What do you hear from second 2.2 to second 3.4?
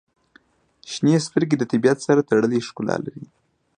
تړلې ښکلا لري.